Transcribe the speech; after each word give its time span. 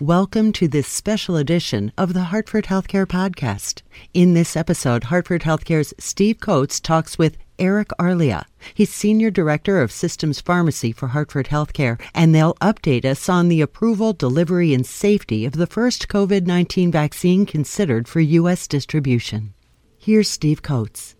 Welcome 0.00 0.52
to 0.52 0.66
this 0.66 0.88
special 0.88 1.36
edition 1.36 1.92
of 1.98 2.14
the 2.14 2.22
Hartford 2.22 2.64
Healthcare 2.64 3.04
Podcast. 3.04 3.82
In 4.14 4.32
this 4.32 4.56
episode, 4.56 5.04
Hartford 5.04 5.42
Healthcare's 5.42 5.92
Steve 5.98 6.40
Coates 6.40 6.80
talks 6.80 7.18
with 7.18 7.36
Eric 7.58 7.90
Arlia. 7.98 8.46
He's 8.72 8.90
Senior 8.90 9.30
Director 9.30 9.82
of 9.82 9.92
Systems 9.92 10.40
Pharmacy 10.40 10.90
for 10.90 11.08
Hartford 11.08 11.48
Healthcare, 11.48 12.00
and 12.14 12.34
they'll 12.34 12.54
update 12.62 13.04
us 13.04 13.28
on 13.28 13.48
the 13.48 13.60
approval, 13.60 14.14
delivery, 14.14 14.72
and 14.72 14.86
safety 14.86 15.44
of 15.44 15.52
the 15.52 15.66
first 15.66 16.08
COVID 16.08 16.46
19 16.46 16.90
vaccine 16.90 17.44
considered 17.44 18.08
for 18.08 18.20
U.S. 18.20 18.66
distribution. 18.66 19.52
Here's 19.98 20.30
Steve 20.30 20.62
Coates. 20.62 21.14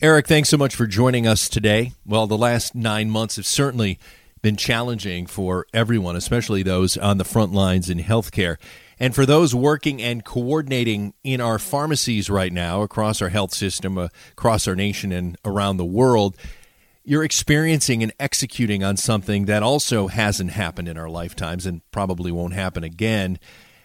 Eric, 0.00 0.26
thanks 0.26 0.48
so 0.48 0.56
much 0.56 0.74
for 0.74 0.86
joining 0.86 1.26
us 1.26 1.46
today. 1.46 1.92
Well, 2.06 2.26
the 2.26 2.38
last 2.38 2.74
nine 2.74 3.10
months 3.10 3.36
have 3.36 3.44
certainly 3.44 3.98
been 4.42 4.56
challenging 4.56 5.26
for 5.26 5.66
everyone, 5.72 6.16
especially 6.16 6.62
those 6.62 6.96
on 6.96 7.18
the 7.18 7.24
front 7.24 7.52
lines 7.52 7.90
in 7.90 7.98
healthcare. 7.98 8.56
And 9.00 9.14
for 9.14 9.24
those 9.24 9.54
working 9.54 10.02
and 10.02 10.24
coordinating 10.24 11.14
in 11.22 11.40
our 11.40 11.58
pharmacies 11.58 12.28
right 12.28 12.52
now 12.52 12.82
across 12.82 13.22
our 13.22 13.28
health 13.28 13.54
system, 13.54 13.96
across 13.96 14.66
our 14.66 14.74
nation, 14.74 15.12
and 15.12 15.36
around 15.44 15.76
the 15.76 15.84
world, 15.84 16.36
you're 17.04 17.24
experiencing 17.24 18.02
and 18.02 18.12
executing 18.20 18.84
on 18.84 18.96
something 18.96 19.46
that 19.46 19.62
also 19.62 20.08
hasn't 20.08 20.50
happened 20.50 20.88
in 20.88 20.98
our 20.98 21.08
lifetimes 21.08 21.64
and 21.64 21.80
probably 21.90 22.30
won't 22.30 22.54
happen 22.54 22.84
again. 22.84 23.38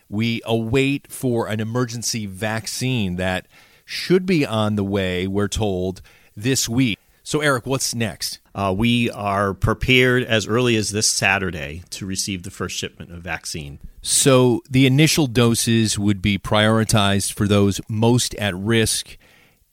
We 0.09 0.41
await 0.45 1.11
for 1.11 1.47
an 1.47 1.59
emergency 1.59 2.25
vaccine 2.25 3.15
that 3.15 3.47
should 3.85 4.25
be 4.25 4.45
on 4.45 4.75
the 4.75 4.83
way, 4.83 5.27
we're 5.27 5.47
told, 5.47 6.01
this 6.35 6.67
week. 6.67 6.99
So, 7.23 7.39
Eric, 7.39 7.65
what's 7.65 7.95
next? 7.95 8.39
Uh, 8.55 8.73
we 8.75 9.09
are 9.11 9.53
prepared 9.53 10.23
as 10.23 10.47
early 10.47 10.75
as 10.75 10.91
this 10.91 11.07
Saturday 11.07 11.83
to 11.89 12.05
receive 12.05 12.43
the 12.43 12.51
first 12.51 12.77
shipment 12.77 13.11
of 13.11 13.21
vaccine. 13.21 13.79
So, 14.01 14.61
the 14.69 14.85
initial 14.85 15.27
doses 15.27 15.97
would 15.97 16.21
be 16.21 16.37
prioritized 16.37 17.33
for 17.33 17.47
those 17.47 17.81
most 17.87 18.35
at 18.35 18.55
risk. 18.55 19.17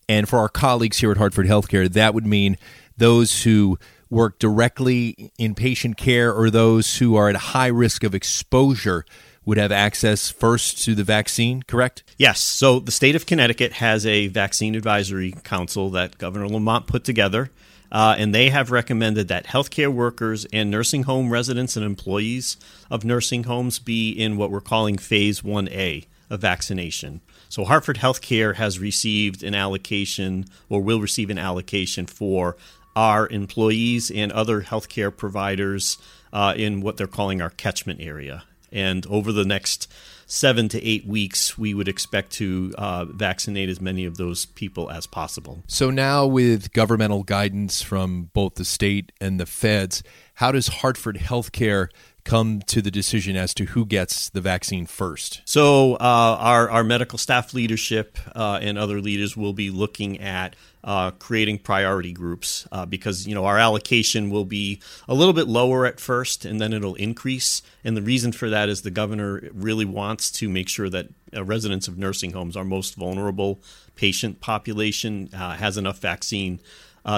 And 0.09 0.29
for 0.29 0.39
our 0.39 0.49
colleagues 0.49 0.99
here 0.99 1.11
at 1.11 1.19
Hartford 1.19 1.47
Healthcare, 1.47 1.93
that 1.93 2.15
would 2.15 2.27
mean 2.27 2.57
those 2.97 3.43
who 3.43 3.79
work 4.09 4.39
directly 4.39 5.33
in 5.39 5.55
patient 5.55 5.97
care 5.97 6.33
or 6.33 6.51
those 6.51 6.99
who 6.99 7.15
are 7.17 7.29
at 7.29 7.37
high 7.37 7.69
risk 7.69 8.03
of 8.03 8.15
exposure 8.15 9.05
would 9.45 9.57
have 9.57 9.73
access 9.73 10.31
first 10.31 10.83
to 10.85 10.95
the 10.95 11.05
vaccine, 11.05 11.63
correct? 11.63 12.03
Yes. 12.19 12.41
So 12.41 12.79
the 12.79 12.93
state 12.93 13.17
of 13.17 13.27
Connecticut 13.27 13.75
has 13.75 14.05
a 14.05 14.27
vaccine 14.29 14.75
advisory 14.75 15.33
council 15.45 15.91
that 15.91 16.19
Governor 16.19 16.49
Lamont 16.49 16.87
put 16.87 17.05
together. 17.05 17.51
Uh, 17.93 18.15
and 18.19 18.35
they 18.35 18.51
have 18.51 18.71
recommended 18.71 19.29
that 19.29 19.47
healthcare 19.47 19.93
workers 19.93 20.47
and 20.53 20.71
nursing 20.71 21.05
home 21.05 21.31
residents 21.31 21.77
and 21.77 21.85
employees 21.85 22.57
of 22.91 23.05
nursing 23.05 23.45
homes 23.45 23.79
be 23.79 24.11
in 24.11 24.37
what 24.37 24.51
we're 24.51 24.61
calling 24.61 24.97
phase 24.97 25.41
1A 25.41 26.07
of 26.31 26.41
vaccination. 26.41 27.21
So 27.49 27.65
Hartford 27.65 27.99
Healthcare 27.99 28.55
has 28.55 28.79
received 28.79 29.43
an 29.43 29.55
allocation 29.55 30.47
or 30.69 30.81
will 30.81 31.01
receive 31.01 31.31
an 31.31 31.39
allocation 31.39 32.07
for 32.07 32.57
our 32.95 33.29
employees 33.29 34.11
and 34.11 34.31
other 34.31 34.63
healthcare 34.63 35.15
providers 35.15 35.99
uh, 36.33 36.55
in 36.57 36.81
what 36.81 36.97
they're 36.97 37.07
calling 37.09 37.43
our 37.43 37.51
catchment 37.51 38.01
area. 38.01 38.45
And 38.73 39.05
over 39.07 39.33
the 39.33 39.45
next 39.45 39.91
seven 40.31 40.69
to 40.69 40.83
eight 40.85 41.07
weeks, 41.07 41.59
we 41.59 41.75
would 41.75 41.89
expect 41.89 42.31
to 42.31 42.73
uh, 42.79 43.05
vaccinate 43.07 43.69
as 43.69 43.81
many 43.81 44.05
of 44.05 44.17
those 44.17 44.47
people 44.47 44.89
as 44.91 45.07
possible. 45.07 45.63
So, 45.67 45.91
now 45.91 46.27
with 46.27 46.73
governmental 46.73 47.25
guidance 47.25 47.83
from 47.83 48.31
both 48.33 48.55
the 48.55 48.65
state 48.65 49.13
and 49.21 49.41
the 49.41 49.47
feds, 49.47 50.03
how 50.35 50.53
does 50.53 50.69
Hartford 50.69 51.17
Healthcare 51.17 51.89
come 52.25 52.61
to 52.67 52.83
the 52.83 52.91
decision 52.91 53.37
as 53.37 53.55
to 53.55 53.67
who 53.67 53.85
gets 53.87 54.29
the 54.31 54.41
vaccine 54.41 54.87
first? 54.87 55.43
So, 55.45 55.95
uh, 55.95 55.99
our, 56.39 56.71
our 56.71 56.85
medical 56.85 57.19
staff 57.19 57.55
leadership 57.55 58.19
uh, 58.35 58.59
and 58.63 58.79
other 58.79 59.01
leaders 59.01 59.37
will 59.37 59.53
be 59.53 59.71
looking 59.71 60.21
at 60.21 60.57
uh, 60.83 61.11
creating 61.13 61.59
priority 61.59 62.13
groups 62.13 62.67
uh, 62.73 62.87
because 62.87 63.27
you 63.27 63.35
know 63.35 63.45
our 63.45 63.59
allocation 63.59 64.31
will 64.31 64.47
be 64.47 64.81
a 65.09 65.15
little 65.15 65.35
bit 65.35 65.47
lower 65.47 65.85
at 65.85 66.01
first 66.01 66.47
and 66.47 66.59
then 66.59 66.73
it'll 66.73 66.95
increase 66.95 67.61
and 67.85 67.99
the 67.99 68.03
reason 68.03 68.33
for 68.33 68.49
that 68.49 68.71
is 68.71 68.81
the 68.81 68.91
governor 68.91 69.43
really 69.53 69.85
wants 69.85 70.31
to 70.31 70.49
make 70.49 70.71
sure 70.71 70.89
that 70.89 71.09
uh, 71.37 71.45
residents 71.45 71.87
of 71.87 71.99
nursing 71.99 72.33
homes 72.33 72.57
our 72.57 72.65
most 72.65 72.95
vulnerable 72.95 73.61
patient 73.95 74.41
population 74.41 75.29
uh, 75.35 75.53
has 75.53 75.77
enough 75.77 75.99
vaccine 75.99 76.59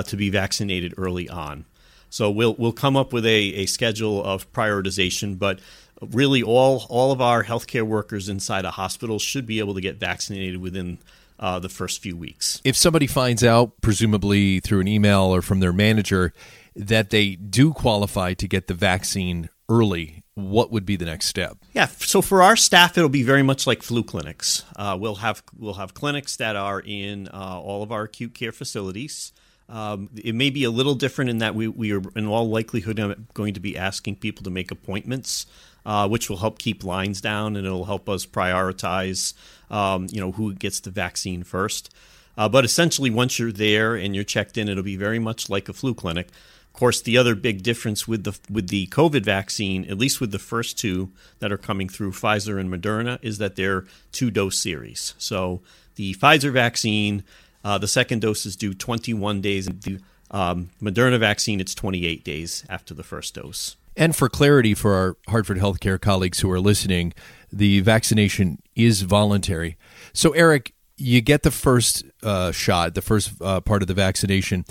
to 0.07 0.17
be 0.17 0.31
vaccinated 0.31 0.95
early 0.97 1.29
on 1.29 1.65
so 2.13 2.31
we'll 2.31 2.55
we'll 2.55 2.73
come 2.73 2.97
up 2.97 3.13
with 3.13 3.25
a, 3.25 3.55
a 3.55 3.67
schedule 3.67 4.23
of 4.23 4.51
prioritization 4.53 5.39
but 5.39 5.61
really 6.11 6.43
all 6.43 6.87
all 6.89 7.13
of 7.13 7.21
our 7.21 7.45
healthcare 7.45 7.83
workers 7.83 8.29
inside 8.29 8.65
a 8.65 8.71
hospital 8.73 9.19
should 9.19 9.47
be 9.47 9.59
able 9.59 9.75
to 9.75 9.81
get 9.81 9.97
vaccinated 9.97 10.61
within 10.61 10.99
uh, 11.39 11.59
the 11.59 11.69
first 11.69 12.01
few 12.01 12.17
weeks. 12.17 12.61
If 12.65 12.77
somebody 12.77 13.07
finds 13.07 13.43
out, 13.43 13.81
presumably 13.81 14.61
through 14.61 14.81
an 14.81 14.89
email 14.89 15.23
or 15.23 15.43
from 15.43 15.61
their 15.61 15.73
manager, 15.73 16.33
that 16.77 17.11
they 17.11 17.35
do 17.35 17.73
qualify 17.73 18.35
to 18.35 18.47
get 18.47 18.69
the 18.69 18.75
vaccine 18.75 19.49
early, 19.69 20.23
what 20.35 20.71
would 20.71 20.87
be 20.87 20.97
the 20.97 21.05
next 21.05 21.27
step? 21.27 21.59
Yeah, 21.73 21.87
so 21.87 22.23
for 22.23 22.43
our 22.43 22.57
staff, 22.57 22.97
it'll 22.97 23.11
be 23.11 23.25
very 23.25 23.43
much 23.43 23.67
like 23.67 23.83
flu 23.83 24.03
clinics. 24.03 24.65
Uh, 24.77 24.97
we'll 24.99 25.17
have 25.17 25.43
we'll 25.59 25.75
have 25.75 25.95
clinics 25.95 26.37
that 26.37 26.57
are 26.57 26.81
in 26.81 27.29
uh, 27.29 27.61
all 27.61 27.83
of 27.83 27.93
our 27.93 28.05
acute 28.05 28.35
care 28.35 28.53
facilities. 28.53 29.33
Um, 29.73 30.11
it 30.15 30.35
may 30.35 30.51
be 30.51 30.65
a 30.65 30.71
little 30.71 30.95
different 30.95 31.31
in 31.31 31.39
that 31.39 31.55
we, 31.55 31.67
we 31.67 31.93
are 31.93 32.03
in 32.15 32.27
all 32.27 32.49
likelihood 32.49 33.27
going 33.33 33.55
to 33.55 33.61
be 33.61 33.77
asking 33.77 34.17
people 34.17 34.45
to 34.45 34.51
make 34.51 34.71
appointments 34.71 35.47
uh, 35.85 36.09
which 36.09 36.29
will 36.29 36.39
help 36.39 36.59
keep 36.59 36.85
lines 36.85 37.21
down 37.21 37.57
and 37.57 37.67
it'll 37.67 37.85
help 37.85 38.09
us 38.09 38.27
prioritize, 38.27 39.35
um, 39.71 40.07
you 40.11 40.21
know, 40.21 40.33
who 40.33 40.55
gets 40.55 40.81
the 40.81 40.91
vaccine 40.91 41.43
first. 41.43 41.93
Uh, 42.37 42.49
but 42.49 42.65
essentially, 42.65 43.11
once 43.11 43.39
you're 43.39 43.53
there 43.53 43.95
and 43.95 44.15
you're 44.15 44.25
checked 44.25 44.57
in, 44.57 44.69
it'll 44.69 44.83
be 44.83 44.97
very 44.97 45.19
much 45.19 45.51
like 45.51 45.69
a 45.69 45.73
flu 45.73 45.95
clinic. 45.95 46.29
Of 46.29 46.73
course, 46.79 47.03
the 47.03 47.19
other 47.19 47.35
big 47.35 47.63
difference 47.63 48.09
with 48.09 48.25
the 48.25 48.39
with 48.51 48.69
the 48.69 48.87
COVID 48.87 49.23
vaccine, 49.23 49.85
at 49.91 49.99
least 49.99 50.23
with 50.23 50.31
the 50.31 50.39
first 50.39 50.79
two 50.79 51.11
that 51.41 51.53
are 51.53 51.59
coming 51.59 51.91
through 51.91 52.13
Pfizer 52.13 52.59
and 52.59 52.71
Moderna, 52.73 53.19
is 53.21 53.37
that 53.37 53.57
they're 53.57 53.85
two 54.11 54.31
dose 54.31 54.57
series. 54.57 55.15
So 55.19 55.61
the 55.97 56.15
Pfizer 56.15 56.51
vaccine, 56.51 57.25
uh, 57.65 57.79
the 57.79 57.89
second 57.89 58.21
dose 58.21 58.47
is 58.47 58.57
due 58.57 58.75
21 58.75 59.41
days. 59.41 59.67
The 59.67 60.01
um, 60.31 60.71
Moderna 60.81 61.19
vaccine, 61.19 61.61
it's 61.61 61.75
28 61.75 62.25
days 62.25 62.65
after 62.69 62.95
the 62.95 63.03
first 63.03 63.35
dose. 63.35 63.77
And 63.97 64.17
for 64.17 64.29
clarity 64.29 64.75
for 64.75 64.95
our 64.95 65.17
Hartford 65.29 65.59
Healthcare 65.59 66.01
colleagues 66.01 66.41
who 66.41 66.51
are 66.51 66.61
listening, 66.61 67.13
the 67.53 67.81
vaccination 67.81 68.63
is 68.75 69.03
voluntary. 69.03 69.77
So, 70.15 70.31
Eric, 70.33 70.73
you 70.97 71.21
get 71.21 71.43
the 71.43 71.51
first 71.51 72.05
uh, 72.23 72.53
shot, 72.53 72.95
the 72.95 73.03
first 73.03 73.33
uh, 73.41 73.61
part 73.61 73.83
of 73.83 73.89
the 73.89 73.95
vaccination. 73.95 74.65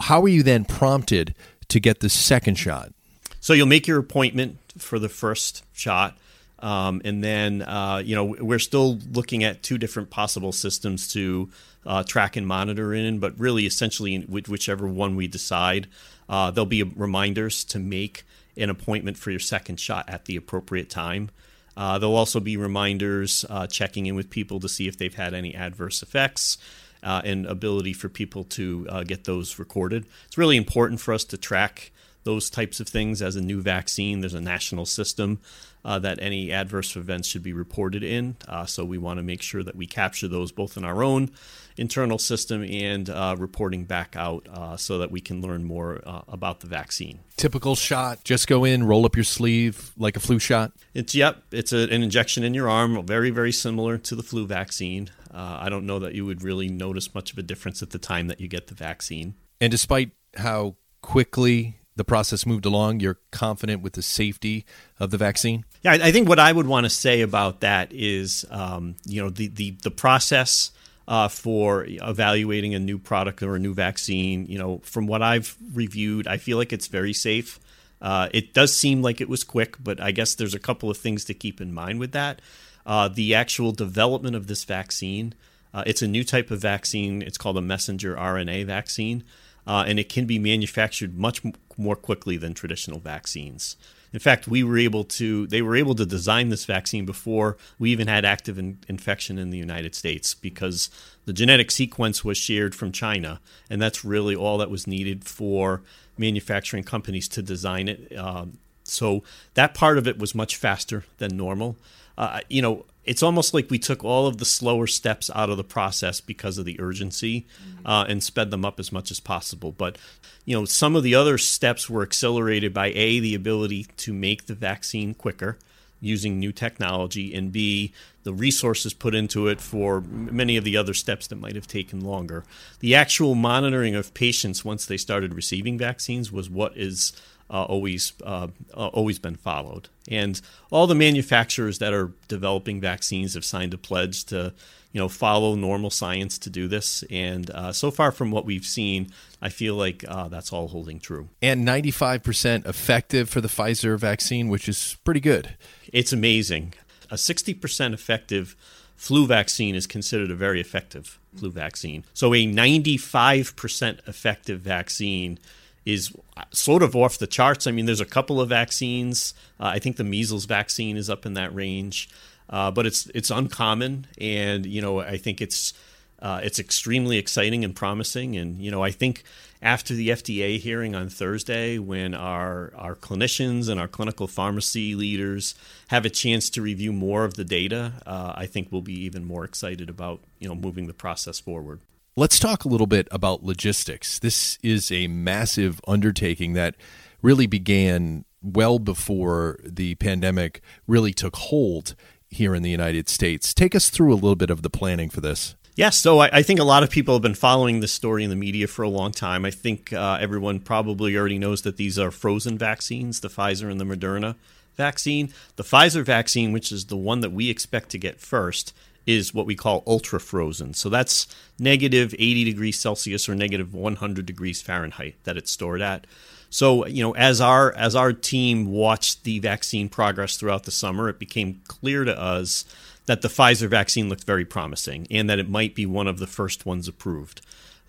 How 0.00 0.22
are 0.22 0.28
you 0.28 0.42
then 0.42 0.64
prompted 0.64 1.34
to 1.68 1.78
get 1.78 2.00
the 2.00 2.08
second 2.08 2.54
shot? 2.54 2.92
So, 3.38 3.52
you'll 3.52 3.66
make 3.66 3.86
your 3.86 3.98
appointment 3.98 4.58
for 4.78 4.98
the 4.98 5.10
first 5.10 5.62
shot. 5.72 6.16
Um, 6.64 7.02
and 7.04 7.22
then, 7.22 7.60
uh, 7.60 8.00
you 8.02 8.16
know, 8.16 8.24
we're 8.24 8.58
still 8.58 8.98
looking 9.12 9.44
at 9.44 9.62
two 9.62 9.76
different 9.76 10.08
possible 10.08 10.50
systems 10.50 11.12
to 11.12 11.50
uh, 11.84 12.04
track 12.04 12.36
and 12.36 12.46
monitor 12.46 12.94
in, 12.94 13.18
but 13.18 13.38
really, 13.38 13.66
essentially, 13.66 14.18
whichever 14.20 14.88
one 14.88 15.14
we 15.14 15.28
decide, 15.28 15.88
uh, 16.26 16.50
there'll 16.50 16.64
be 16.64 16.82
reminders 16.82 17.64
to 17.64 17.78
make 17.78 18.24
an 18.56 18.70
appointment 18.70 19.18
for 19.18 19.30
your 19.30 19.40
second 19.40 19.78
shot 19.78 20.08
at 20.08 20.24
the 20.24 20.36
appropriate 20.36 20.88
time. 20.88 21.28
Uh, 21.76 21.98
there'll 21.98 22.16
also 22.16 22.40
be 22.40 22.56
reminders 22.56 23.44
uh, 23.50 23.66
checking 23.66 24.06
in 24.06 24.14
with 24.14 24.30
people 24.30 24.58
to 24.60 24.68
see 24.68 24.88
if 24.88 24.96
they've 24.96 25.16
had 25.16 25.34
any 25.34 25.54
adverse 25.54 26.02
effects 26.02 26.56
uh, 27.02 27.20
and 27.26 27.44
ability 27.44 27.92
for 27.92 28.08
people 28.08 28.42
to 28.44 28.86
get 29.06 29.24
those 29.24 29.58
recorded. 29.58 30.06
It's 30.24 30.38
really 30.38 30.56
important 30.56 30.98
for 30.98 31.12
us 31.12 31.24
to 31.24 31.36
track 31.36 31.92
those 32.24 32.50
types 32.50 32.80
of 32.80 32.88
things 32.88 33.22
as 33.22 33.36
a 33.36 33.40
new 33.40 33.60
vaccine. 33.60 34.20
There's 34.20 34.34
a 34.34 34.40
national 34.40 34.86
system 34.86 35.40
uh, 35.84 35.98
that 35.98 36.18
any 36.20 36.50
adverse 36.50 36.96
events 36.96 37.28
should 37.28 37.42
be 37.42 37.52
reported 37.52 38.02
in. 38.02 38.36
Uh, 38.48 38.64
so 38.66 38.84
we 38.84 38.98
want 38.98 39.18
to 39.18 39.22
make 39.22 39.42
sure 39.42 39.62
that 39.62 39.76
we 39.76 39.86
capture 39.86 40.26
those 40.26 40.50
both 40.50 40.76
in 40.76 40.84
our 40.84 41.02
own 41.02 41.30
internal 41.76 42.18
system 42.18 42.64
and 42.64 43.10
uh, 43.10 43.36
reporting 43.38 43.84
back 43.84 44.16
out 44.16 44.46
uh, 44.50 44.76
so 44.76 44.98
that 44.98 45.10
we 45.10 45.20
can 45.20 45.42
learn 45.42 45.64
more 45.64 46.00
uh, 46.06 46.22
about 46.28 46.60
the 46.60 46.66
vaccine. 46.66 47.20
Typical 47.36 47.74
shot, 47.74 48.24
just 48.24 48.46
go 48.46 48.64
in, 48.64 48.84
roll 48.84 49.04
up 49.04 49.16
your 49.16 49.24
sleeve 49.24 49.92
like 49.98 50.16
a 50.16 50.20
flu 50.20 50.38
shot? 50.38 50.72
It's, 50.94 51.14
yep, 51.14 51.42
it's 51.50 51.72
a, 51.72 51.82
an 51.90 52.02
injection 52.02 52.44
in 52.44 52.54
your 52.54 52.68
arm, 52.68 53.04
very, 53.06 53.30
very 53.30 53.52
similar 53.52 53.98
to 53.98 54.14
the 54.14 54.22
flu 54.22 54.46
vaccine. 54.46 55.10
Uh, 55.32 55.58
I 55.60 55.68
don't 55.68 55.84
know 55.84 55.98
that 55.98 56.14
you 56.14 56.24
would 56.24 56.42
really 56.42 56.68
notice 56.68 57.12
much 57.14 57.32
of 57.32 57.38
a 57.38 57.42
difference 57.42 57.82
at 57.82 57.90
the 57.90 57.98
time 57.98 58.28
that 58.28 58.40
you 58.40 58.48
get 58.48 58.68
the 58.68 58.74
vaccine. 58.74 59.34
And 59.60 59.70
despite 59.70 60.12
how 60.36 60.76
quickly 61.02 61.76
the 61.96 62.04
process 62.04 62.44
moved 62.44 62.66
along, 62.66 63.00
you're 63.00 63.18
confident 63.30 63.82
with 63.82 63.92
the 63.92 64.02
safety 64.02 64.64
of 64.98 65.10
the 65.10 65.18
vaccine? 65.18 65.64
Yeah, 65.82 65.92
I 65.92 66.12
think 66.12 66.28
what 66.28 66.38
I 66.38 66.52
would 66.52 66.66
want 66.66 66.84
to 66.84 66.90
say 66.90 67.20
about 67.20 67.60
that 67.60 67.92
is, 67.92 68.44
um, 68.50 68.96
you 69.06 69.22
know, 69.22 69.30
the 69.30 69.48
the, 69.48 69.76
the 69.82 69.90
process 69.90 70.72
uh, 71.06 71.28
for 71.28 71.84
evaluating 71.86 72.74
a 72.74 72.78
new 72.78 72.98
product 72.98 73.42
or 73.42 73.56
a 73.56 73.58
new 73.58 73.74
vaccine. 73.74 74.46
You 74.46 74.58
know, 74.58 74.78
from 74.84 75.06
what 75.06 75.22
I've 75.22 75.56
reviewed, 75.72 76.26
I 76.26 76.38
feel 76.38 76.58
like 76.58 76.72
it's 76.72 76.86
very 76.86 77.12
safe. 77.12 77.60
Uh, 78.00 78.28
it 78.32 78.52
does 78.52 78.74
seem 78.76 79.02
like 79.02 79.20
it 79.20 79.28
was 79.28 79.44
quick, 79.44 79.76
but 79.82 80.00
I 80.00 80.10
guess 80.10 80.34
there's 80.34 80.54
a 80.54 80.58
couple 80.58 80.90
of 80.90 80.96
things 80.96 81.24
to 81.26 81.34
keep 81.34 81.60
in 81.60 81.72
mind 81.72 82.00
with 82.00 82.12
that. 82.12 82.42
Uh, 82.84 83.08
the 83.08 83.34
actual 83.34 83.72
development 83.72 84.36
of 84.36 84.46
this 84.46 84.64
vaccine, 84.64 85.34
uh, 85.72 85.82
it's 85.86 86.02
a 86.02 86.08
new 86.08 86.22
type 86.22 86.50
of 86.50 86.60
vaccine. 86.60 87.22
It's 87.22 87.38
called 87.38 87.56
a 87.56 87.62
messenger 87.62 88.14
RNA 88.14 88.66
vaccine, 88.66 89.24
uh, 89.66 89.84
and 89.86 89.98
it 89.98 90.08
can 90.08 90.26
be 90.26 90.38
manufactured 90.38 91.16
much 91.16 91.42
more 91.76 91.96
quickly 91.96 92.36
than 92.36 92.54
traditional 92.54 93.00
vaccines. 93.00 93.76
In 94.12 94.20
fact, 94.20 94.46
we 94.46 94.62
were 94.62 94.78
able 94.78 95.02
to 95.04 95.48
they 95.48 95.60
were 95.60 95.74
able 95.74 95.96
to 95.96 96.06
design 96.06 96.48
this 96.48 96.64
vaccine 96.64 97.04
before 97.04 97.56
we 97.80 97.90
even 97.90 98.06
had 98.06 98.24
active 98.24 98.58
in, 98.58 98.78
infection 98.88 99.38
in 99.38 99.50
the 99.50 99.58
United 99.58 99.96
States 99.96 100.34
because 100.34 100.88
the 101.24 101.32
genetic 101.32 101.72
sequence 101.72 102.24
was 102.24 102.38
shared 102.38 102.76
from 102.76 102.92
China, 102.92 103.40
and 103.68 103.82
that's 103.82 104.04
really 104.04 104.36
all 104.36 104.56
that 104.58 104.70
was 104.70 104.86
needed 104.86 105.24
for 105.24 105.82
manufacturing 106.16 106.84
companies 106.84 107.26
to 107.28 107.42
design 107.42 107.88
it. 107.88 108.16
Um, 108.16 108.58
so 108.84 109.24
that 109.54 109.74
part 109.74 109.98
of 109.98 110.06
it 110.06 110.18
was 110.18 110.32
much 110.32 110.54
faster 110.54 111.04
than 111.18 111.36
normal. 111.36 111.76
Uh, 112.16 112.40
you 112.48 112.62
know, 112.62 112.84
it's 113.04 113.22
almost 113.22 113.52
like 113.52 113.70
we 113.70 113.78
took 113.78 114.04
all 114.04 114.26
of 114.26 114.38
the 114.38 114.44
slower 114.44 114.86
steps 114.86 115.30
out 115.34 115.50
of 115.50 115.56
the 115.56 115.64
process 115.64 116.20
because 116.20 116.58
of 116.58 116.64
the 116.64 116.80
urgency 116.80 117.46
mm-hmm. 117.62 117.86
uh, 117.86 118.04
and 118.04 118.22
sped 118.22 118.50
them 118.50 118.64
up 118.64 118.80
as 118.80 118.92
much 118.92 119.10
as 119.10 119.20
possible. 119.20 119.72
But 119.72 119.98
you 120.44 120.56
know, 120.56 120.64
some 120.64 120.96
of 120.96 121.02
the 121.02 121.14
other 121.14 121.38
steps 121.38 121.88
were 121.88 122.02
accelerated 122.02 122.72
by 122.72 122.88
a 122.88 123.20
the 123.20 123.34
ability 123.34 123.86
to 123.98 124.12
make 124.12 124.46
the 124.46 124.54
vaccine 124.54 125.14
quicker 125.14 125.58
using 126.00 126.38
new 126.38 126.52
technology, 126.52 127.34
and 127.34 127.50
b 127.50 127.92
the 128.24 128.32
resources 128.32 128.94
put 128.94 129.14
into 129.14 129.48
it 129.48 129.60
for 129.60 130.00
many 130.00 130.56
of 130.56 130.64
the 130.64 130.76
other 130.76 130.94
steps 130.94 131.26
that 131.26 131.36
might 131.36 131.54
have 131.54 131.66
taken 131.66 132.00
longer. 132.00 132.42
The 132.80 132.94
actual 132.94 133.34
monitoring 133.34 133.94
of 133.94 134.14
patients 134.14 134.64
once 134.64 134.86
they 134.86 134.96
started 134.96 135.34
receiving 135.34 135.76
vaccines 135.76 136.32
was 136.32 136.48
what 136.48 136.74
is 136.76 137.12
uh, 137.50 137.64
always 137.64 138.12
uh, 138.24 138.48
uh, 138.74 138.88
always 138.88 139.18
been 139.18 139.36
followed. 139.36 139.88
And 140.08 140.40
all 140.70 140.86
the 140.86 140.94
manufacturers 140.94 141.78
that 141.78 141.92
are 141.92 142.12
developing 142.28 142.80
vaccines 142.80 143.34
have 143.34 143.44
signed 143.44 143.74
a 143.74 143.78
pledge 143.78 144.24
to 144.26 144.52
you 144.92 145.00
know 145.00 145.08
follow 145.08 145.54
normal 145.54 145.90
science 145.90 146.38
to 146.38 146.50
do 146.50 146.68
this. 146.68 147.04
And 147.10 147.50
uh, 147.50 147.72
so 147.72 147.90
far 147.90 148.12
from 148.12 148.30
what 148.30 148.44
we've 148.44 148.64
seen, 148.64 149.10
I 149.42 149.48
feel 149.48 149.74
like 149.74 150.04
uh, 150.08 150.28
that's 150.28 150.52
all 150.52 150.68
holding 150.68 151.00
true. 151.00 151.28
And 151.42 151.66
95% 151.66 152.66
effective 152.66 153.28
for 153.28 153.40
the 153.40 153.48
Pfizer 153.48 153.98
vaccine, 153.98 154.48
which 154.48 154.68
is 154.68 154.96
pretty 155.04 155.20
good. 155.20 155.56
It's 155.92 156.12
amazing. 156.12 156.74
A 157.10 157.16
60% 157.16 157.92
effective 157.92 158.56
flu 158.96 159.26
vaccine 159.26 159.74
is 159.74 159.86
considered 159.86 160.30
a 160.30 160.34
very 160.34 160.60
effective 160.60 161.18
flu 161.36 161.50
vaccine. 161.50 162.04
So 162.14 162.32
a 162.32 162.46
95% 162.46 164.08
effective 164.08 164.60
vaccine 164.60 165.38
is 165.84 166.14
sort 166.50 166.82
of 166.82 166.96
off 166.96 167.18
the 167.18 167.26
charts. 167.26 167.66
I 167.66 167.70
mean, 167.70 167.86
there's 167.86 168.00
a 168.00 168.06
couple 168.06 168.40
of 168.40 168.48
vaccines. 168.48 169.34
Uh, 169.60 169.66
I 169.66 169.78
think 169.78 169.96
the 169.96 170.04
measles 170.04 170.46
vaccine 170.46 170.96
is 170.96 171.10
up 171.10 171.26
in 171.26 171.34
that 171.34 171.54
range, 171.54 172.08
uh, 172.48 172.70
but 172.70 172.86
it's 172.86 173.06
it's 173.14 173.30
uncommon, 173.30 174.06
and 174.18 174.66
you 174.66 174.80
know, 174.80 175.00
I 175.00 175.18
think 175.18 175.40
it's 175.40 175.72
uh, 176.20 176.40
it's 176.42 176.58
extremely 176.58 177.18
exciting 177.18 177.64
and 177.64 177.76
promising. 177.76 178.36
And 178.36 178.58
you 178.58 178.70
know, 178.70 178.82
I 178.82 178.90
think 178.90 179.24
after 179.60 179.94
the 179.94 180.08
FDA 180.08 180.58
hearing 180.58 180.94
on 180.94 181.08
Thursday, 181.08 181.78
when 181.78 182.14
our 182.14 182.72
our 182.76 182.94
clinicians 182.94 183.68
and 183.68 183.78
our 183.78 183.88
clinical 183.88 184.26
pharmacy 184.26 184.94
leaders 184.94 185.54
have 185.88 186.06
a 186.06 186.10
chance 186.10 186.48
to 186.50 186.62
review 186.62 186.92
more 186.92 187.24
of 187.24 187.34
the 187.34 187.44
data, 187.44 187.94
uh, 188.06 188.32
I 188.34 188.46
think 188.46 188.68
we'll 188.70 188.82
be 188.82 189.04
even 189.04 189.24
more 189.24 189.44
excited 189.44 189.90
about 189.90 190.20
you 190.38 190.48
know 190.48 190.54
moving 190.54 190.86
the 190.86 190.94
process 190.94 191.38
forward. 191.40 191.80
Let's 192.16 192.38
talk 192.38 192.64
a 192.64 192.68
little 192.68 192.86
bit 192.86 193.08
about 193.10 193.42
logistics. 193.42 194.20
This 194.20 194.56
is 194.62 194.92
a 194.92 195.08
massive 195.08 195.80
undertaking 195.88 196.52
that 196.52 196.76
really 197.22 197.48
began 197.48 198.24
well 198.40 198.78
before 198.78 199.58
the 199.64 199.96
pandemic 199.96 200.60
really 200.86 201.12
took 201.12 201.34
hold 201.34 201.96
here 202.28 202.54
in 202.54 202.62
the 202.62 202.70
United 202.70 203.08
States. 203.08 203.52
Take 203.52 203.74
us 203.74 203.90
through 203.90 204.12
a 204.12 204.14
little 204.14 204.36
bit 204.36 204.48
of 204.48 204.62
the 204.62 204.70
planning 204.70 205.10
for 205.10 205.20
this. 205.20 205.56
Yes, 205.74 205.96
so 205.96 206.20
I, 206.20 206.30
I, 206.32 206.42
think 206.44 206.60
a 206.60 206.64
lot 206.64 206.84
of 206.84 206.90
people 206.90 207.16
have 207.16 207.22
been 207.22 207.34
following 207.34 207.80
this 207.80 207.90
story 207.90 208.22
in 208.22 208.30
the 208.30 208.36
media 208.36 208.68
for 208.68 208.84
a 208.84 208.88
long 208.88 209.10
time. 209.10 209.44
I 209.44 209.50
think 209.50 209.92
uh, 209.92 210.18
everyone 210.20 210.60
probably 210.60 211.16
already 211.16 211.38
knows 211.38 211.62
that 211.62 211.78
these 211.78 211.98
are 211.98 212.12
frozen 212.12 212.56
vaccines, 212.56 213.18
the 213.18 213.28
Pfizer 213.28 213.68
and 213.68 213.80
the 213.80 213.84
Moderna 213.84 214.36
vaccine. 214.76 215.32
The 215.56 215.64
Pfizer 215.64 216.04
vaccine, 216.04 216.52
which 216.52 216.70
is 216.70 216.84
the 216.84 216.96
one 216.96 217.22
that 217.22 217.32
we 217.32 217.50
expect 217.50 217.88
to 217.88 217.98
get 217.98 218.20
first, 218.20 218.72
is 219.06 219.34
what 219.34 219.46
we 219.46 219.54
call 219.54 219.82
ultra 219.86 220.20
frozen. 220.20 220.74
So 220.74 220.88
that's 220.88 221.26
negative 221.58 222.14
80 222.14 222.44
degrees 222.44 222.78
Celsius 222.78 223.28
or 223.28 223.34
negative 223.34 223.74
100 223.74 224.26
degrees 224.26 224.62
Fahrenheit 224.62 225.16
that 225.24 225.36
it's 225.36 225.50
stored 225.50 225.82
at. 225.82 226.06
So, 226.50 226.86
you 226.86 227.02
know, 227.02 227.16
as 227.16 227.40
our 227.40 227.72
as 227.74 227.96
our 227.96 228.12
team 228.12 228.66
watched 228.66 229.24
the 229.24 229.40
vaccine 229.40 229.88
progress 229.88 230.36
throughout 230.36 230.62
the 230.62 230.70
summer, 230.70 231.08
it 231.08 231.18
became 231.18 231.60
clear 231.66 232.04
to 232.04 232.16
us 232.16 232.64
that 233.06 233.22
the 233.22 233.28
Pfizer 233.28 233.68
vaccine 233.68 234.08
looked 234.08 234.24
very 234.24 234.44
promising 234.44 235.06
and 235.10 235.28
that 235.28 235.38
it 235.38 235.48
might 235.48 235.74
be 235.74 235.84
one 235.84 236.06
of 236.06 236.18
the 236.18 236.26
first 236.26 236.64
ones 236.64 236.88
approved. 236.88 237.40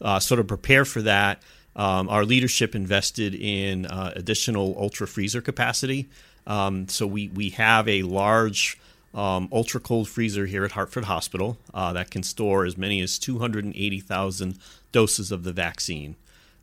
Uh, 0.02 0.20
so 0.20 0.36
to 0.36 0.44
prepare 0.44 0.84
for 0.84 1.02
that, 1.04 1.42
um, 1.76 2.10
our 2.10 2.26
leadership 2.26 2.76
invested 2.76 3.36
in 3.36 3.86
uh, 3.86 4.14
additional 4.16 4.76
ultra 4.80 5.08
freezer 5.08 5.42
capacity. 5.42 6.10
Um, 6.48 6.88
so 6.88 7.06
we 7.06 7.30
we 7.30 7.50
have 7.52 7.88
a 7.88 8.02
large 8.04 8.80
um, 9.16 9.48
ultra 9.52 9.80
cold 9.80 10.08
freezer 10.08 10.46
here 10.46 10.66
at 10.66 10.74
Hartford 10.74 11.06
Hospital 11.06 11.58
uh, 11.74 11.94
that 11.94 12.12
can 12.12 12.22
store 12.22 12.66
as 12.66 12.78
many 12.78 13.02
as 13.02 13.18
280,000 13.18 14.60
doses 14.92 15.32
of 15.32 15.44
the 15.44 15.54
vaccine. 15.54 16.16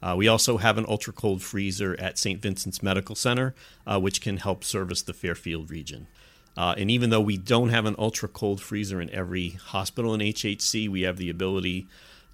Uh, 0.03 0.15
we 0.17 0.29
also 0.29 0.59
have 0.59 0.79
an 0.79 0.85
ultra 0.89 1.13
cold 1.13 1.43
freezer 1.43 1.99
at 1.99 2.19
St. 2.19 2.43
Vincent's 2.43 2.83
Medical 2.83 3.15
Center, 3.15 3.55
uh, 3.87 3.99
which 3.99 4.21
can 4.21 4.37
help 4.37 4.65
service 4.65 5.01
the 5.01 5.15
Fairfield 5.15 5.71
region. 5.71 6.09
Uh, 6.57 6.75
and 6.77 6.91
even 6.91 7.11
though 7.11 7.21
we 7.21 7.39
don't 7.39 7.71
have 7.71 7.87
an 7.87 7.95
ultra 7.99 8.29
cold 8.29 8.61
freezer 8.61 9.01
in 9.01 9.09
every 9.11 9.51
hospital 9.51 10.13
in 10.13 10.21
HHC, 10.21 10.89
we 10.89 11.03
have 11.03 11.17
the 11.17 11.31
ability 11.31 11.87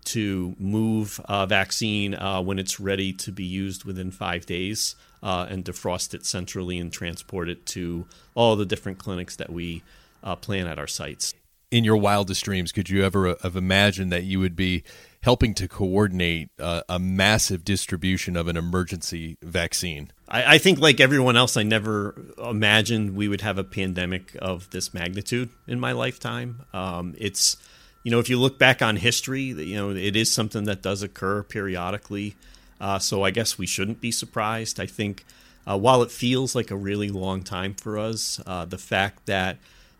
to 0.05 0.57
move 0.59 1.21
a 1.27 1.47
vaccine 1.47 2.15
uh, 2.15 2.41
when 2.41 2.59
it's 2.59 2.81
ready 2.81 3.13
to 3.13 3.31
be 3.31 3.45
used 3.45 3.85
within 3.85 4.11
five 4.11 4.47
days 4.47 4.97
uh, 5.23 5.47
and 5.49 5.65
defrost 5.65 6.15
it 6.15 6.25
centrally 6.25 6.79
and 6.79 6.93
transport 6.93 7.49
it 7.49 7.67
to 7.67 8.07
all 8.35 8.57
the 8.57 8.67
different 8.67 8.99
clinics 8.99 9.37
that 9.37 9.51
we 9.51 9.83
uh, 10.23 10.37
plan 10.37 10.67
at 10.67 10.79
our 10.79 10.87
sites. 10.87 11.35
In 11.71 11.85
your 11.85 11.97
wildest 11.97 12.45
dreams, 12.45 12.73
could 12.73 12.89
you 12.89 13.05
ever 13.05 13.37
have 13.43 13.55
imagined 13.55 14.11
that 14.11 14.25
you 14.25 14.41
would 14.41 14.57
be 14.57 14.85
helping 15.23 15.53
to 15.53 15.69
coordinate 15.69 16.49
uh, 16.59 16.83
a 16.89 16.99
massive 16.99 17.65
distribution 17.65 18.37
of 18.37 18.49
an 18.49 18.57
emergency 18.57 19.37
vaccine? 19.43 20.11
I, 20.29 20.55
I, 20.55 20.59
think, 20.59 20.79
like 20.79 21.01
everyone 21.01 21.37
else, 21.37 21.57
I 21.57 21.63
never 21.63 22.15
imagined 22.39 23.15
we 23.17 23.29
would 23.29 23.43
have 23.43 23.59
a 23.59 23.65
pandemic 23.65 24.37
of 24.41 24.71
this 24.71 24.95
magnitude 24.95 25.51
in 25.67 25.79
my 25.81 25.93
lifetime. 25.93 26.63
Um, 26.73 27.15
it's, 27.19 27.57
you 28.03 28.11
know, 28.11 28.19
if 28.19 28.31
you 28.31 28.39
look 28.39 28.59
back 28.59 28.81
on 28.81 28.97
history, 28.97 29.43
you 29.43 29.77
know, 29.77 29.91
it 29.91 30.17
is 30.17 30.33
something 30.33 30.65
that 30.65 30.83
does 30.83 31.03
occur 31.03 31.43
periodically. 31.43 32.37
Uh, 32.81 32.99
so 32.99 33.25
I 33.25 33.31
guess 33.31 33.59
we 33.59 33.67
shouldn't 33.67 34.01
be 34.01 34.13
surprised. 34.13 34.79
I 34.79 34.87
think 34.87 35.25
uh, 35.69 35.77
while 35.77 36.03
it 36.03 36.11
feels 36.11 36.55
like 36.55 36.71
a 36.71 36.77
really 36.77 37.09
long 37.09 37.43
time 37.43 37.75
for 37.75 37.99
us, 37.99 38.41
uh, 38.47 38.65
the 38.65 38.79
fact 38.79 39.27
that 39.27 39.59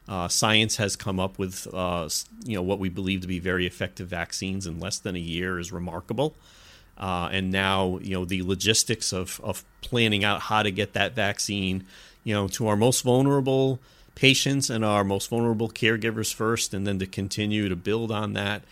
uh, 0.09 0.27
science 0.29 0.77
has 0.77 0.97
come 0.97 1.21
up 1.21 1.39
with 1.39 1.67
uh, 1.73 2.09
you 2.45 2.57
know 2.57 2.63
what 2.63 2.79
we 2.79 2.89
believe 2.89 3.21
to 3.21 3.27
be 3.27 3.39
very 3.39 3.67
effective 3.67 4.09
vaccines 4.09 4.67
in 4.67 4.81
less 4.81 4.99
than 4.99 5.15
a 5.15 5.21
year 5.21 5.59
is 5.59 5.71
remarkable. 5.71 6.35
Uh, 6.97 7.29
and 7.31 7.51
now 7.51 7.99
you 8.03 8.15
know 8.15 8.25
the 8.25 8.43
logistics 8.43 9.13
of 9.13 9.41
of 9.45 9.65
planning 9.83 10.25
out 10.25 10.41
how 10.43 10.63
to 10.63 10.71
get 10.71 10.95
that 10.95 11.15
vaccine 11.15 11.85
you 12.25 12.35
know 12.35 12.49
to 12.49 12.67
our 12.67 12.77
most 12.77 13.03
vulnerable 13.03 13.79
patients 14.15 14.69
and 14.69 14.85
our 14.85 15.05
most 15.05 15.31
vulnerable 15.31 15.69
caregivers 15.69 16.35
first, 16.35 16.75
and 16.75 16.87
then 16.87 16.99
to 16.99 17.07
continue 17.07 17.69
to 17.69 17.77
build 17.77 18.11
on 18.11 18.33
that 18.33 18.63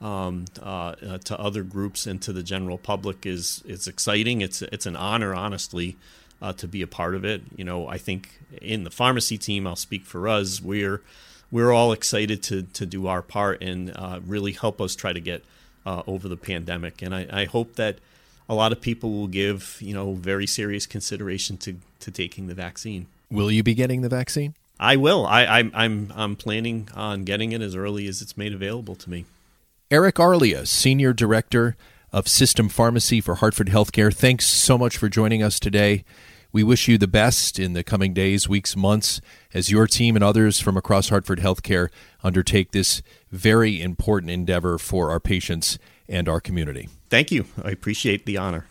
um, 0.00 0.46
uh, 0.60 0.94
uh, 1.06 1.18
to 1.18 1.38
other 1.38 1.62
groups 1.62 2.06
and 2.06 2.20
to 2.22 2.32
the 2.32 2.42
general 2.42 2.78
public 2.78 3.24
is 3.24 3.62
is 3.66 3.86
exciting. 3.86 4.40
It's 4.40 4.62
it's 4.62 4.86
an 4.86 4.96
honor, 4.96 5.34
honestly, 5.34 5.96
uh, 6.40 6.52
to 6.54 6.68
be 6.68 6.82
a 6.82 6.86
part 6.86 7.14
of 7.14 7.24
it. 7.24 7.42
You 7.56 7.64
know, 7.64 7.88
I 7.88 7.98
think 7.98 8.28
in 8.60 8.84
the 8.84 8.90
pharmacy 8.90 9.38
team, 9.38 9.66
I'll 9.66 9.76
speak 9.76 10.04
for 10.04 10.28
us. 10.28 10.60
We're 10.60 11.02
we're 11.50 11.72
all 11.72 11.92
excited 11.92 12.42
to 12.44 12.62
to 12.62 12.86
do 12.86 13.06
our 13.06 13.22
part 13.22 13.62
and 13.62 13.92
uh, 13.94 14.20
really 14.26 14.52
help 14.52 14.80
us 14.80 14.94
try 14.94 15.12
to 15.12 15.20
get 15.20 15.44
uh, 15.84 16.02
over 16.06 16.28
the 16.28 16.36
pandemic. 16.36 17.02
And 17.02 17.14
I, 17.14 17.26
I, 17.30 17.44
hope 17.44 17.76
that 17.76 17.98
a 18.48 18.54
lot 18.54 18.72
of 18.72 18.80
people 18.80 19.12
will 19.12 19.28
give 19.28 19.78
you 19.80 19.94
know 19.94 20.14
very 20.14 20.46
serious 20.46 20.86
consideration 20.86 21.56
to 21.58 21.76
to 22.00 22.10
taking 22.10 22.48
the 22.48 22.54
vaccine. 22.54 23.06
Will 23.30 23.50
you 23.50 23.62
be 23.62 23.74
getting 23.74 24.02
the 24.02 24.08
vaccine? 24.08 24.54
I 24.78 24.96
will. 24.96 25.26
I, 25.26 25.46
I'm 25.46 25.70
I'm 25.74 26.12
I'm 26.14 26.36
planning 26.36 26.88
on 26.94 27.24
getting 27.24 27.52
it 27.52 27.62
as 27.62 27.74
early 27.74 28.06
as 28.08 28.20
it's 28.20 28.36
made 28.36 28.52
available 28.52 28.94
to 28.96 29.10
me. 29.10 29.24
Eric 29.90 30.18
Arlia, 30.18 30.66
Senior 30.66 31.12
Director 31.12 31.76
of 32.12 32.28
System 32.28 32.68
Pharmacy 32.68 33.20
for 33.20 33.36
Hartford 33.36 33.68
Healthcare. 33.68 34.12
Thanks 34.12 34.46
so 34.46 34.78
much 34.78 34.96
for 34.96 35.08
joining 35.08 35.42
us 35.42 35.60
today. 35.60 36.04
We 36.52 36.64
wish 36.64 36.88
you 36.88 36.96
the 36.96 37.06
best 37.06 37.58
in 37.58 37.74
the 37.74 37.84
coming 37.84 38.14
days, 38.14 38.48
weeks, 38.48 38.76
months 38.76 39.20
as 39.52 39.70
your 39.70 39.86
team 39.86 40.16
and 40.16 40.24
others 40.24 40.60
from 40.60 40.76
across 40.76 41.10
Hartford 41.10 41.40
Healthcare 41.40 41.88
undertake 42.22 42.72
this 42.72 43.02
very 43.30 43.82
important 43.82 44.30
endeavor 44.30 44.78
for 44.78 45.10
our 45.10 45.20
patients 45.20 45.78
and 46.08 46.28
our 46.28 46.40
community. 46.40 46.88
Thank 47.10 47.30
you. 47.30 47.46
I 47.62 47.70
appreciate 47.70 48.26
the 48.26 48.38
honor. 48.38 48.66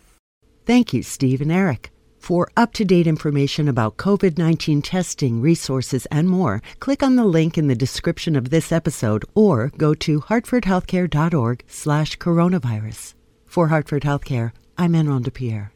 Thank 0.66 0.94
you, 0.94 1.04
Steve 1.04 1.42
and 1.42 1.52
Eric. 1.52 1.92
For 2.18 2.50
up 2.58 2.74
to 2.74 2.86
date 2.86 3.06
information 3.06 3.68
about 3.68 3.98
COVID 3.98 4.40
19 4.40 4.82
testing, 4.82 5.42
resources, 5.42 6.08
and 6.08 6.28
more, 6.28 6.64
click 6.80 7.04
on 7.04 7.18
the 7.18 7.24
link 7.24 7.56
in 7.56 7.68
the 7.68 7.76
description 7.76 8.36
of 8.36 8.50
this 8.50 8.72
episode 8.72 9.24
or 9.36 9.72
go 9.78 9.94
to 9.94 10.22
hartfordhealthcare.org 10.22 11.64
slash 11.68 12.18
coronavirus. 12.18 13.15
For 13.56 13.70
Hartford 13.70 14.04
Healthcare, 14.04 14.52
I'm 14.78 14.92
Enron 14.92 15.24
DePierre. 15.24 15.75